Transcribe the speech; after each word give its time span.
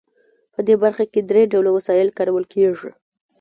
په 0.53 0.59
دې 0.67 0.75
برخه 0.83 1.03
کې 1.11 1.21
درې 1.29 1.43
ډوله 1.53 1.69
وسایل 1.77 2.09
کارول 2.17 2.45
کیږي. 2.53 2.91